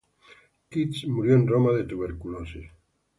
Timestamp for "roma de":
1.45-1.83